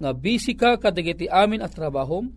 nga 0.00 0.10
bisi 0.16 0.56
ka 0.56 0.80
kadagiti 0.80 1.28
amin 1.28 1.60
at 1.60 1.76
trabahom, 1.76 2.32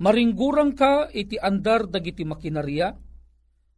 maringgurang 0.00 0.72
ka 0.72 1.12
iti 1.12 1.36
andar 1.36 1.84
dagiti 1.84 2.24
makinarya, 2.24 2.96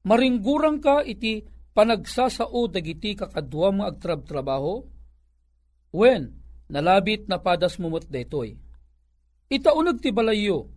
maringgurang 0.07 0.79
ka 0.79 1.03
iti 1.03 1.43
panagsasao 1.75 2.71
dagiti 2.71 3.19
kakadwa 3.19 3.83
mga 3.83 3.89
agtrab-trabaho? 3.91 4.87
When, 5.91 6.39
nalabit 6.71 7.27
na 7.27 7.43
padas 7.43 7.83
mumot 7.83 8.07
detoy. 8.07 8.55
Itaunag 9.51 9.99
ti 9.99 10.15
balayo, 10.15 10.71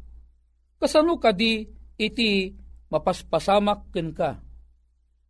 kasano 0.81 1.21
ka 1.21 1.37
di 1.37 1.69
iti 2.01 2.49
mapaspasamak 2.89 3.93
ken 3.93 4.09
ka. 4.09 4.41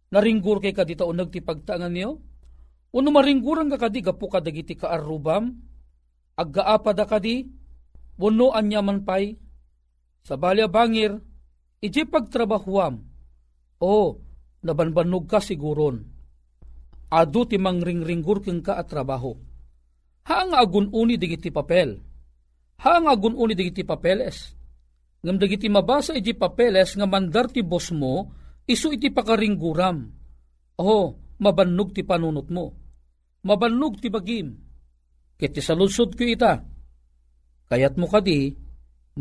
Naringgur 0.09 0.63
kay 0.63 0.71
ka 0.71 0.87
di 0.87 0.95
taunag 0.95 1.29
ti 1.29 1.43
pagtangan 1.43 1.91
niyo? 1.91 2.28
Uno 2.89 3.13
maringguran 3.13 3.69
ka 3.69 3.77
kadi 3.85 4.01
gapu 4.01 4.25
ka 4.25 4.41
dagiti 4.41 4.73
kaarubam? 4.73 5.53
Aggaapada 6.33 7.05
kadi? 7.05 7.45
Uno 8.17 8.49
anya 8.51 8.81
man 8.81 9.05
pay? 9.05 9.37
Sa 10.25 10.35
balya 10.35 10.65
bangir, 10.65 11.15
iti 11.79 12.03
pagtrabahuam, 12.03 12.99
o, 13.79 14.19
nabanbanog 14.65 15.25
ka 15.29 15.39
siguron. 15.39 16.03
Adu 17.09 17.41
ti 17.49 17.57
mangringringgur 17.57 18.43
keng 18.45 18.61
ka 18.61 18.77
at 18.77 18.91
trabaho. 18.91 19.33
Haang 20.29 20.53
agununi 20.53 21.17
digiti 21.17 21.49
papel. 21.49 21.97
Haang 22.85 23.09
agununi 23.09 23.57
digiti 23.57 23.81
papeles. 23.81 24.53
Ngam 25.25 25.41
digiti 25.41 25.65
mabasa 25.67 26.13
iti 26.13 26.37
papeles 26.37 26.93
nga 26.93 27.09
mandar 27.09 27.49
ti 27.49 27.65
boss 27.65 27.89
mo, 27.89 28.29
isu 28.69 28.93
iti 28.93 29.09
pakaringguram. 29.09 30.05
Oh, 30.77 31.17
mabannog 31.41 31.97
ti 31.97 32.05
panunot 32.05 32.47
mo. 32.53 32.78
Mabannog 33.45 34.01
ti 34.03 34.11
bagim. 34.11 34.55
Kiti 35.39 35.63
saludsod 35.63 36.15
ko 36.15 36.23
ita. 36.27 36.59
Kayat 37.69 37.95
mo 37.95 38.09
kadi, 38.09 38.51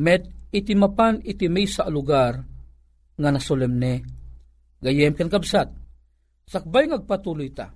met 0.02 0.26
iti 0.50 0.74
mapan 0.74 1.22
iti 1.22 1.46
may 1.46 1.68
sa 1.68 1.86
lugar 1.86 2.40
nga 3.18 3.30
nasolemne 3.30 4.18
Gayem 4.78 5.10
ken 5.18 5.26
kabsat, 5.26 5.74
sakbay 6.46 6.86
ngagpatuloy 6.86 7.50
ta. 7.50 7.74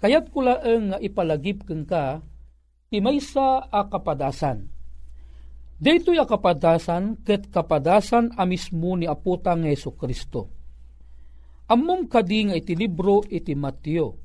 Kayat 0.00 0.32
kula 0.32 0.64
nga 0.64 0.96
ipalagip 0.96 1.68
ken 1.68 1.84
ka, 1.84 2.24
ti 2.88 3.04
maysa 3.04 3.68
a 3.68 3.84
kapadasan. 3.84 4.64
Daytoy 5.76 6.16
a 6.16 6.24
kapadasan 6.24 7.20
ket 7.20 7.52
kapadasan 7.52 8.32
a 8.38 8.48
mismo 8.48 8.96
ni 8.96 9.04
aputang 9.04 9.68
Heso 9.68 9.92
Kristo. 9.92 10.48
Ammom 11.68 12.08
kadi 12.08 12.48
nga 12.48 12.56
iti 12.56 12.72
libro 12.72 13.20
iti 13.28 13.52
Mateo. 13.52 14.21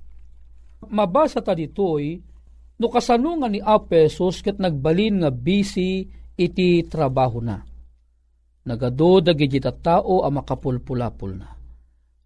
Mabasa 0.86 1.42
ta 1.42 1.58
ditoy 1.58 2.22
no 2.78 2.86
kasano 2.94 3.42
nga 3.42 3.50
ni 3.50 3.58
Apesos 3.58 4.46
ket 4.46 4.62
nagbalin 4.62 5.26
nga 5.26 5.34
busy 5.34 6.06
iti 6.38 6.86
trabaho 6.86 7.42
na. 7.42 7.58
Nagado 8.68 9.24
dagiti 9.24 9.64
tao 9.64 10.22
a 10.22 10.30
makapulpulapul 10.30 11.34
na 11.34 11.58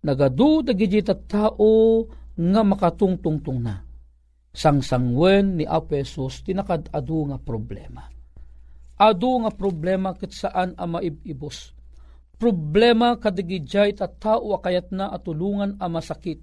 nagadu 0.01 0.65
dagiti 0.65 1.01
tao 1.29 2.05
nga 2.33 2.61
makatungtungtong 2.65 3.59
na. 3.61 3.75
Sangsangwen 4.51 5.55
ni 5.61 5.63
Apesos 5.63 6.43
tinakad 6.43 6.91
adu 6.91 7.31
nga 7.31 7.39
problema. 7.39 8.03
Adu 8.99 9.47
nga 9.47 9.51
problema 9.53 10.11
ket 10.11 10.35
saan 10.35 10.75
a 10.75 10.83
maibibos. 10.83 11.71
Problema 12.35 13.15
kadagijay 13.15 13.95
ta 13.95 14.11
tao 14.11 14.57
akayat 14.57 14.91
na 14.91 15.13
atulungan 15.13 15.79
a 15.79 15.87
masakit. 15.87 16.41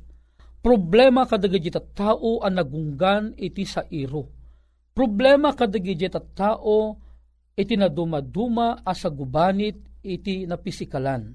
Problema 0.68 1.24
kadagijay 1.24 1.72
ta 1.72 1.80
tao 1.80 2.44
a 2.44 2.52
nagunggan 2.52 3.32
iti 3.40 3.64
sa 3.64 3.88
iro. 3.88 4.28
Problema 4.92 5.56
kadagijay 5.56 6.12
ta 6.12 6.20
tao 6.20 6.92
iti 7.56 7.72
nadumaduma 7.72 8.84
asa 8.84 9.08
gubanit 9.08 9.80
iti 10.04 10.44
napisikalan 10.44 11.32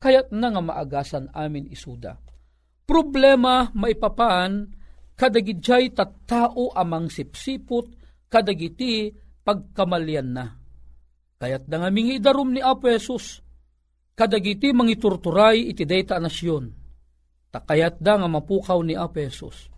kayat 0.00 0.32
na 0.32 0.48
nga 0.48 0.64
maagasan 0.64 1.28
amin 1.36 1.68
isuda. 1.68 2.16
Problema 2.88 3.68
maipapaan 3.76 4.72
kadagidjay 5.12 5.92
tattao 5.92 6.72
amang 6.72 7.12
sipsipot 7.12 7.92
kadagiti 8.32 9.12
pagkamalyan 9.44 10.28
na. 10.32 10.56
Kayat 11.36 11.68
na 11.68 11.84
nga 11.84 11.90
mingi 11.92 12.16
darum 12.16 12.48
ni 12.48 12.64
Apo 12.64 12.88
Jesus, 12.88 13.44
kadagiti 14.16 14.72
mangiturturay 14.72 15.68
iti 15.68 15.84
dayta 15.84 16.16
nasyon. 16.16 16.83
Takayat 17.54 18.02
da 18.02 18.18
nga 18.18 18.26
mapukaw 18.26 18.82
ni 18.82 18.98
Apo 18.98 19.22
Jesus. 19.22 19.70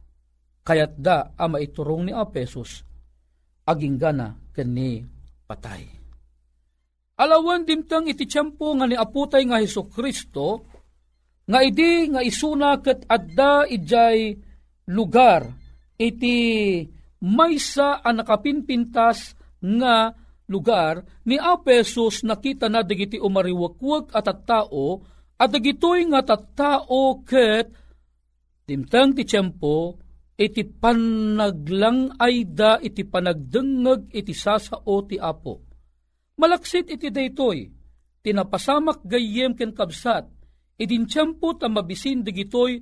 Kayat 0.65 0.97
da 0.97 1.37
ama 1.37 1.61
iturong 1.61 2.09
ni 2.09 2.12
Apo 2.17 2.41
Jesus, 2.41 2.81
aging 3.69 4.01
gana 4.01 4.33
kani 4.57 5.05
patay. 5.45 5.85
Alawan 7.17 7.69
dimtang 7.69 8.09
iti 8.09 8.25
tiyempo 8.25 8.77
nga 8.77 8.85
ni 8.89 8.97
aputay 8.97 9.45
nga 9.49 9.61
Heso 9.61 9.89
Kristo, 9.89 10.69
nga 11.49 11.65
idi 11.65 12.12
nga 12.12 12.21
isuna 12.21 12.77
ket 12.81 13.09
adda 13.09 13.65
ijay 13.69 14.37
lugar 14.93 15.49
iti 15.97 16.37
maysa 17.25 18.05
a 18.05 18.11
nakapinpintas 18.12 19.33
nga 19.65 20.12
lugar 20.51 21.07
ni 21.25 21.41
Apesos 21.41 22.21
nakita 22.21 22.69
na 22.69 22.85
digiti 22.85 23.17
umariwakwag 23.17 24.12
at 24.12 24.29
at 24.29 24.41
tao 24.45 25.01
At 25.37 25.53
dagitoy 25.53 26.09
nga 26.09 26.25
tattao 26.25 27.20
ket 27.20 27.68
dimtang 28.64 29.12
ti 29.12 29.29
tiyempo 29.29 30.01
iti 30.37 30.64
panaglang 30.64 32.16
ay 32.16 32.49
da 32.49 32.81
iti 32.81 33.05
panagdengeg 33.05 34.12
iti 34.16 34.33
sasao 34.33 34.96
ti 35.05 35.20
apo. 35.20 35.61
Malaksit 36.37 36.92
iti 36.92 37.09
daytoy, 37.09 37.68
tinapasamak 38.20 39.01
gayem 39.09 39.57
ken 39.57 39.72
kabsat, 39.72 40.29
idin 40.77 41.09
tiyempo 41.09 41.57
ta 41.57 41.68
mabisin 41.72 42.20
digitoy 42.20 42.81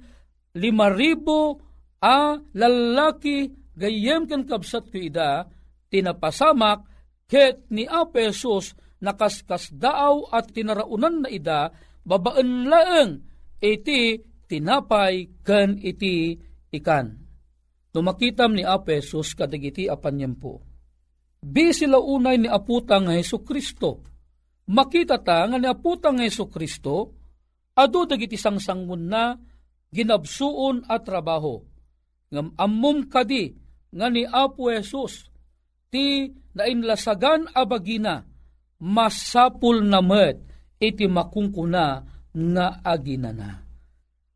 lima 0.58 0.90
ribo 0.90 1.62
a 2.02 2.38
lalaki 2.38 3.50
gayem 3.78 4.26
ken 4.26 4.42
kabsat 4.46 4.90
ko 4.90 4.98
ida, 4.98 5.46
tinapasamak 5.90 6.86
ket 7.30 7.66
ni 7.70 7.86
Apo 7.86 8.18
Jesus 8.18 8.74
nakaskas 8.98 9.70
daaw 9.74 10.26
at 10.34 10.50
tinaraunan 10.50 11.26
na 11.26 11.28
ida 11.30 11.70
babaan 12.04 12.68
laeng 12.68 13.10
iti 13.58 14.20
tinapay 14.46 15.42
ken 15.42 15.80
iti 15.80 16.36
ikan. 16.72 17.24
Numakitam 17.94 18.54
ni 18.54 18.66
Apesos 18.66 19.32
kadagiti 19.38 19.86
apan 19.86 20.34
po. 20.34 20.60
Bi 21.44 21.70
sila 21.70 22.00
unay 22.00 22.40
ni 22.40 22.48
aputang 22.50 23.12
Heso 23.12 23.44
Kristo. 23.44 24.02
Makita 24.64 25.20
ta 25.20 25.44
nga 25.46 25.60
ni 25.60 25.68
aputang 25.68 26.18
Heso 26.18 26.50
Kristo, 26.50 27.14
ado 27.76 28.00
dagiti 28.08 28.34
sangsangun 28.34 29.02
na 29.06 29.36
ginabsuon 29.94 30.90
at 30.90 31.06
trabaho. 31.06 31.62
Ngam 32.34 32.58
ammum 32.58 33.06
kadi 33.06 33.54
nga 33.94 34.10
ni 34.10 34.26
Apo 34.26 34.66
Jesus 34.74 35.30
ti 35.86 36.26
nainlasagan 36.58 37.54
abagina 37.54 38.26
masapul 38.82 39.86
na 39.86 40.02
met 40.02 40.42
iti 40.78 41.06
makungkuna 41.06 41.86
nga 42.34 42.66
aginana. 42.82 43.64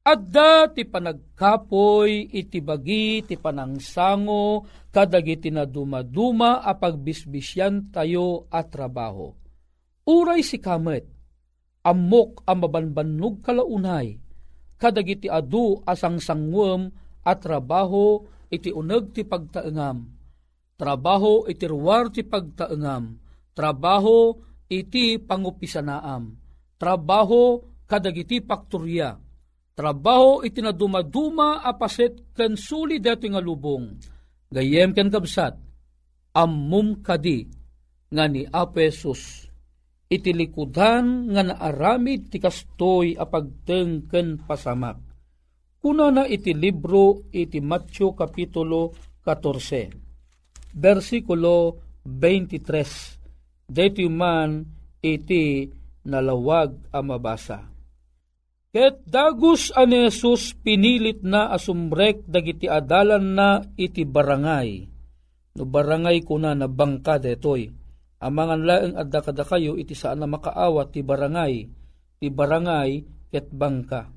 Adda 0.09 0.73
ti 0.73 0.89
panagkapoy 0.89 2.33
iti 2.33 2.65
bagi 2.65 3.21
ti 3.29 3.37
panangsango 3.37 4.65
kadagiti 4.89 5.53
na 5.53 5.69
dumaduma 5.69 6.65
a 6.65 6.73
pagbisbisyan 6.73 7.93
tayo 7.93 8.49
at 8.49 8.73
trabaho. 8.73 9.37
Uray 10.09 10.41
si 10.41 10.57
kamet, 10.57 11.05
amok 11.85 12.41
ang 12.49 12.65
mabanbanog 12.65 13.45
kalaunay, 13.45 14.17
kadagiti 14.81 15.29
adu 15.29 15.85
asang 15.85 16.17
sangwem 16.25 16.89
at 17.21 17.45
trabaho 17.45 18.25
iti 18.49 18.73
uneg 18.73 19.13
ti 19.13 19.29
pagtaengam. 19.29 20.09
Trabaho 20.81 21.45
iti 21.45 21.69
ruwar 21.69 22.09
ti 22.09 22.25
pagtaengam. 22.25 23.21
Trabaho 23.53 24.48
iti 24.69 25.19
pangupisanaam. 25.19 26.37
Trabaho 26.79 27.65
kadagiti 27.89 28.45
pakturya. 28.45 29.17
Trabaho 29.75 30.45
iti 30.45 30.61
na 30.63 30.71
dumaduma 30.71 31.65
apaset 31.65 32.37
ken 32.37 32.55
suli 32.55 33.01
deto 33.03 33.27
nga 33.27 33.43
lubong. 33.43 33.97
Gayem 34.49 34.97
ken 34.97 35.13
kabsat, 35.13 35.55
ammum 36.37 37.05
kadi 37.05 37.45
nga 38.09 38.25
ni 38.25 38.49
Apesus 38.49 39.49
iti 40.09 40.33
likudan 40.33 41.29
nga 41.37 41.45
naaramid 41.45 42.33
ti 42.33 42.41
kastoy 42.41 43.13
apagteng 43.13 44.09
ken 44.09 44.41
pasamak. 44.41 44.97
Kuna 45.79 46.11
na 46.11 46.25
iti 46.27 46.57
libro 46.57 47.29
iti 47.31 47.63
Matthew 47.63 48.17
Kapitulo 48.17 48.97
14, 49.23 50.75
versikulo 50.75 51.79
23, 52.03 53.18
dito 53.69 54.09
man 54.09 54.65
iti 55.05 55.69
nalawag 56.09 56.89
a 56.89 57.05
mabasa. 57.05 57.69
Ket 58.69 59.05
dagus 59.05 59.73
ani 59.73 60.09
Jesus 60.09 60.53
pinilit 60.57 61.25
na 61.25 61.53
asumrek 61.53 62.25
dagiti 62.29 62.69
adalan 62.69 63.37
na 63.37 63.49
iti 63.77 64.05
barangay. 64.05 64.85
No 65.57 65.65
barangay 65.65 66.25
kuna 66.25 66.53
na 66.53 66.69
bangka 66.69 67.21
detoy. 67.21 67.69
Amangan 68.19 68.63
laeng 68.67 68.95
adda 68.99 69.23
kada 69.23 69.45
kayo 69.47 69.79
iti 69.79 69.95
saan 69.95 70.21
na 70.21 70.29
makaawat 70.29 70.93
ti 70.93 71.01
barangay. 71.01 71.55
Ti 72.19 72.27
barangay 72.29 72.91
ket 73.33 73.49
bangka. 73.53 74.11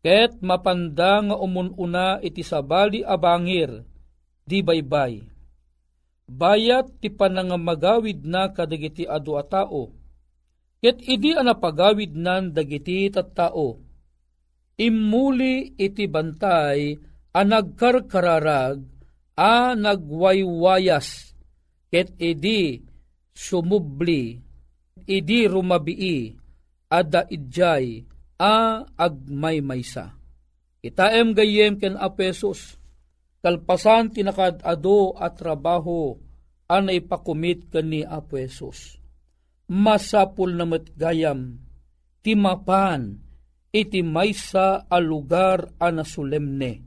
Ket 0.00 0.40
mapanda 0.40 1.20
nga 1.20 1.36
umununa 1.36 2.16
iti 2.24 2.40
sabali 2.40 3.04
abangir 3.04 3.84
di 4.40 4.64
baybay. 4.64 5.20
Bayat 6.30 7.02
ti 7.02 7.10
panangamagawid 7.10 8.22
na 8.22 8.54
kadagiti 8.54 9.02
adu 9.02 9.34
a 9.34 9.42
tao 9.42 10.00
Ket 10.80 11.04
idi 11.04 11.36
anapagawid 11.36 12.16
nan 12.16 12.56
dagiti 12.56 13.12
tattao. 13.12 13.76
Immuli 14.80 15.76
iti 15.76 16.08
bantay 16.08 16.96
a 17.36 17.40
nagkarkararag 17.44 18.80
a 19.36 19.76
nagwaywayas 19.76 21.36
ket 21.92 22.16
idi 22.16 22.80
sumubli 23.36 24.40
idi 25.04 25.44
rumabii 25.44 26.32
ada 26.88 27.28
idjay 27.28 28.08
a 28.40 28.80
agmaymaysa. 28.96 30.16
Itaem 30.80 31.36
gayem 31.36 31.76
ken 31.76 31.92
apesos 32.00 32.79
kalpasan 33.40 34.12
tinakad 34.12 34.60
ado 34.64 35.16
at 35.16 35.36
trabaho 35.40 36.16
anay 36.68 37.00
pakumit 37.00 37.68
ken 37.72 37.90
ni 37.92 38.00
apesos 38.04 39.00
masapul 39.70 40.58
na 40.58 40.66
matgayam, 40.66 41.62
timapan, 42.26 43.22
iti 43.70 44.02
maysa 44.02 44.90
a 44.90 44.98
lugar 44.98 45.70
a 45.78 45.94
nasulemne, 45.94 46.82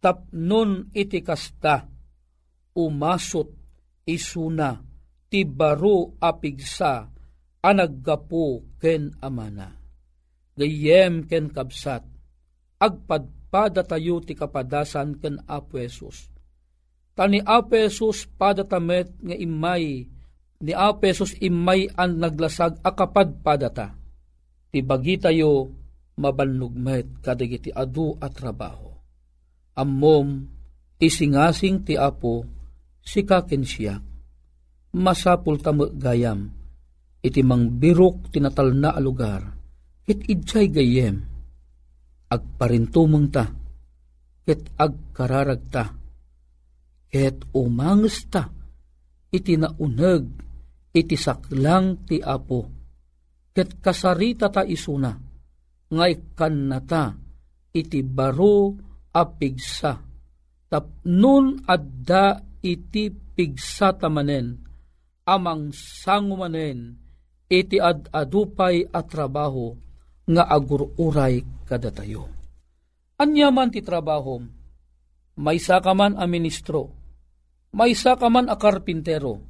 tapnon 0.00 0.88
iti 0.96 1.20
kasta, 1.20 1.84
umasot 2.72 3.52
isuna, 4.08 4.80
ti 5.28 5.44
baro 5.44 6.16
apigsa, 6.16 7.12
a 7.60 7.70
naggapo 7.76 8.64
ken 8.80 9.12
amana. 9.20 9.68
Gayem 10.56 11.28
ken 11.28 11.52
kabsat, 11.52 12.08
agpadpada 12.80 13.43
tayo 13.86 14.18
ti 14.20 14.34
kapadasan 14.34 15.22
ken 15.22 15.38
Apo 15.46 15.78
Jesus. 15.78 16.26
Tani 17.14 17.38
Apo 17.46 17.78
Jesus 17.78 18.26
padatamet 18.26 19.14
nga 19.22 19.36
imay 19.38 20.10
ni 20.64 20.72
Apesos 20.72 21.36
imay 21.38 21.92
an 21.94 22.18
naglasag 22.18 22.80
akapad 22.80 23.44
padata. 23.44 23.94
Ti 24.72 24.80
bagi 24.82 25.20
tayo 25.20 25.70
mabalnugmet 26.18 27.20
kadagiti 27.22 27.70
adu 27.70 28.16
at 28.18 28.32
trabaho. 28.34 28.90
Ammom 29.78 30.46
isingasing 30.98 31.84
ti 31.86 31.94
Apo 31.94 32.42
si 33.04 33.22
kaken 33.22 33.62
siya. 33.62 33.94
Masapul 34.94 35.58
tamo 35.58 35.90
gayam 35.90 36.64
iti 37.24 37.40
mang 37.40 37.80
birok 37.80 38.28
tinatal 38.28 38.76
na 38.76 38.92
alugar 38.92 39.40
ket 40.04 40.20
idjay 40.28 40.68
gayem 40.68 41.24
agparintumeng 42.34 43.30
ta 43.30 43.44
ket 44.44 44.62
agkararag 44.74 45.62
ta 45.70 45.84
ket 47.08 47.38
umanges 47.54 48.26
ta 48.26 48.50
iti 49.30 49.54
nauneg 49.54 50.44
iti 50.94 51.18
saklang 51.18 52.06
ti 52.06 52.22
apo. 52.22 52.70
Ket 53.54 53.82
kasarita 53.82 54.50
ta 54.50 54.62
isuna, 54.62 55.10
ngay 55.90 56.34
kannata 56.38 57.14
iti 57.74 58.00
baro 58.06 58.74
apigsa. 59.10 59.98
Tapnun 60.70 61.66
adda 61.66 62.42
iti 62.62 63.10
pigsa 63.10 63.94
tamanen, 63.94 64.58
amang 65.26 65.70
sangumanen, 65.70 66.98
iti 67.46 67.78
ad-adupay 67.78 68.90
at 68.90 69.06
trabaho, 69.06 69.70
nga 70.24 70.44
agururay 70.48 71.44
kada 71.68 71.92
tayo. 71.92 72.28
Anyaman 73.20 73.70
ti 73.70 73.80
trabaho, 73.84 74.40
may 75.38 75.58
sakaman 75.58 76.18
a 76.18 76.24
ministro, 76.26 76.90
may 77.74 77.94
sakaman 77.94 78.46
a 78.50 78.56
karpintero, 78.58 79.42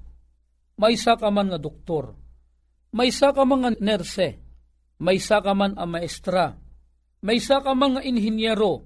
may 0.74 0.98
ka 0.98 1.28
man 1.30 1.54
nga 1.54 1.60
doktor, 1.60 2.18
may 2.90 3.10
ka 3.14 3.44
man 3.46 3.60
nga 3.62 3.70
nerse, 3.78 4.28
may 4.98 5.18
ka 5.22 5.52
man 5.54 5.78
a 5.78 5.84
maestra, 5.86 6.56
may 7.22 7.38
ka 7.38 7.72
man 7.76 7.98
nga 7.98 8.02
inhinyero, 8.02 8.82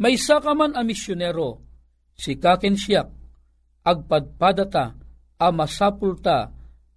may 0.00 0.16
ka 0.16 0.52
man 0.56 0.72
a 0.72 0.80
misyonero, 0.80 1.60
si 2.16 2.40
kaken 2.40 2.80
siyak, 2.80 3.08
agpadpadata, 3.84 4.96
a 5.38 5.48
masapulta, 5.54 6.50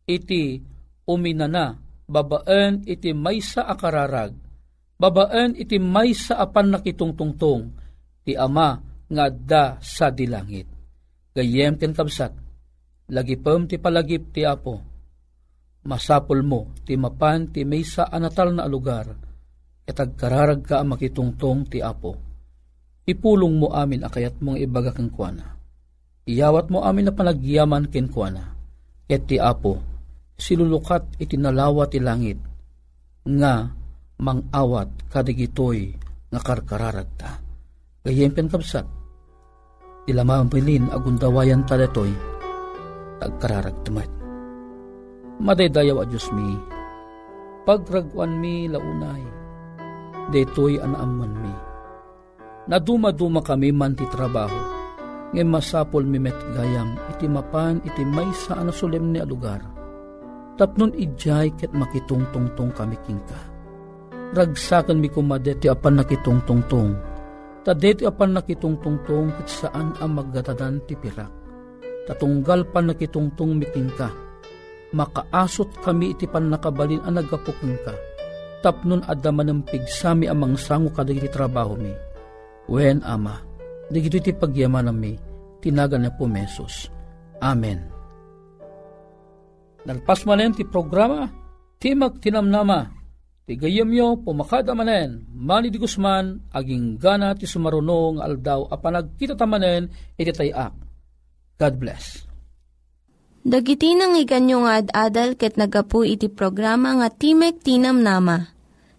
iti 0.08 0.64
uminana, 1.06 1.78
babaan 2.12 2.84
iti 2.84 3.16
maysa 3.16 3.64
akararag, 3.64 4.36
babaan 5.00 5.56
iti 5.56 5.80
maysa 5.80 6.36
apan 6.36 6.76
nakitungtungtong, 6.76 7.72
ti 8.28 8.36
ama 8.36 8.76
nga 9.08 9.26
da 9.32 9.80
sa 9.80 10.12
dilangit. 10.12 10.68
Gayem 11.32 11.80
ken 11.80 11.96
kabsat, 11.96 12.36
lagipem 13.08 13.72
ti 13.72 13.80
palagip 13.80 14.36
ti 14.36 14.44
apo. 14.44 14.84
Masapol 15.88 16.44
mo, 16.44 16.76
ti 16.84 17.00
mapan 17.00 17.48
ti 17.50 17.64
maysa 17.64 18.12
anatal 18.12 18.52
na 18.54 18.68
lugar, 18.68 19.32
Katag 19.92 20.16
kararag 20.16 20.64
ka 20.64 20.80
makitungtong 20.88 21.68
ti 21.68 21.84
Apo. 21.84 22.16
Ipulong 23.04 23.60
mo 23.60 23.68
amin 23.76 24.08
akayat 24.08 24.40
mong 24.40 24.56
ibaga 24.56 24.96
kang 24.96 25.12
kuana. 25.12 25.60
Iyawat 26.24 26.72
mo 26.72 26.86
amin 26.86 27.10
na 27.10 27.14
panagyaman 27.14 27.92
ken 27.92 28.08
kuana. 28.08 28.56
Ket 29.04 29.28
ti 29.28 29.36
Apo, 29.36 29.84
silulukat 30.42 31.06
itinalawa 31.22 31.86
ti 31.86 32.02
langit, 32.02 32.42
nga 33.30 33.70
mangawat 34.18 34.90
kadigitoy 35.14 35.94
nga 36.34 36.42
karkararag 36.42 37.10
ta. 37.14 37.38
Gayem 38.02 38.34
penkabsat, 38.34 38.90
ilamambilin 40.10 40.90
agundawayan 40.90 41.62
taletoy, 41.70 42.10
tagkararag 43.22 43.78
tamat. 43.86 44.10
Madaydayaw 45.38 46.02
a 46.02 46.06
Diyos 46.10 46.26
mi, 46.34 46.58
pagragwan 47.70 48.42
mi 48.42 48.66
launay, 48.66 49.22
detoy 50.34 50.82
anaaman 50.82 51.34
mi. 51.38 51.54
Naduma-duma 52.66 53.46
kami 53.46 53.70
man 53.70 53.94
ti 53.94 54.10
trabaho, 54.10 54.58
ngay 55.38 55.46
masapol 55.46 56.02
mi 56.02 56.18
met 56.18 56.38
gayam, 56.58 56.98
iti 57.14 57.30
mapan 57.30 57.78
iti 57.86 58.02
may 58.02 58.30
sa 58.34 58.58
ano 58.58 58.74
solemne 58.74 59.22
a 59.22 59.26
lugar. 59.30 59.81
Tapnon 60.62 60.94
ijay 60.94 61.50
ket 61.58 61.74
makitungtungtong 61.74 62.70
kami 62.78 62.94
kingka. 63.02 63.50
Ragsakan 64.38 65.02
mi 65.02 65.10
kumade 65.10 65.58
ti 65.58 65.66
apan 65.66 65.98
nakitungtungtong, 65.98 66.94
ta 67.66 67.74
deti 67.74 68.06
apan 68.06 68.38
nakitungtungtong 68.38 69.34
kit 69.42 69.50
saan 69.50 69.98
ang 69.98 70.22
magdatadan 70.22 70.78
ti 70.86 70.94
pirak. 70.94 71.34
Tatunggal 72.06 72.70
pan 72.70 72.94
nakitungtong 72.94 73.58
mi 73.58 73.66
kingka, 73.74 74.14
makaasot 74.94 75.82
kami 75.82 76.14
iti 76.14 76.30
pan 76.30 76.54
nakabalin 76.54 77.02
ang 77.10 77.18
nagapukong 77.18 77.82
ka. 77.82 77.98
Tapnon 78.62 79.02
adaman 79.10 79.50
ng 79.50 79.62
pigsami 79.66 80.30
amang 80.30 80.54
sango 80.62 80.94
kadagiti 80.94 81.34
trabaho 81.34 81.74
mi. 81.74 81.90
Wen 82.70 83.02
ama, 83.02 83.42
digito 83.90 84.22
iti 84.22 84.30
pagyaman 84.30 84.94
mi, 84.94 85.18
tinaga 85.58 85.98
na 85.98 86.14
po 86.14 86.30
mesos. 86.30 86.86
Amen. 87.42 87.91
Nalpas 89.82 90.22
manen 90.30 90.54
ti 90.54 90.62
programa, 90.62 91.26
Timak 91.82 92.22
Tinamnama, 92.22 92.86
ti 93.50 93.58
gayemyo 93.58 94.22
pumakada 94.22 94.78
manen, 94.78 95.26
mani 95.34 95.74
di 95.74 95.82
Guzman, 95.82 96.54
aging 96.54 97.02
gana 97.02 97.34
ti 97.34 97.50
sumarunong 97.50 98.22
aldaw 98.22 98.70
a 98.70 98.78
panagkita 98.78 99.34
tamanen, 99.34 99.90
iti 100.14 100.30
tayak. 100.30 100.74
God 101.58 101.74
bless. 101.82 102.06
Dagiti 103.42 103.98
nang 103.98 104.14
iganyo 104.14 104.70
nga 104.70 104.86
ad-adal 104.86 105.34
ket 105.34 105.58
nagapu 105.58 106.06
iti 106.06 106.30
programa 106.30 106.94
nga 107.02 107.10
Timek 107.10 107.66
Tinam 107.66 108.06
Nama. 108.06 108.38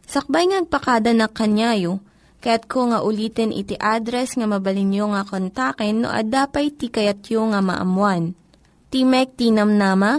Sakbay 0.03 0.51
ngagpakada 0.51 1.15
na 1.15 1.31
kanyayo, 1.31 2.03
ket 2.43 2.67
ko 2.67 2.91
nga 2.91 3.07
ulitin 3.07 3.55
iti 3.55 3.79
address 3.79 4.35
nga 4.35 4.51
mabalinyo 4.51 5.15
nga 5.15 5.23
kontaken 5.23 6.03
no 6.03 6.11
ad-dapay 6.11 6.75
ti 6.75 6.91
kayatyo 6.91 7.55
nga 7.55 7.63
maamuan. 7.63 8.35
Timek 8.91 9.39
Tinam 9.39 9.79
Nama, 9.79 10.19